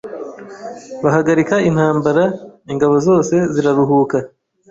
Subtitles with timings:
[1.03, 2.23] Bahagarika intambara,
[2.71, 4.17] ingabo zose ziraruhuka.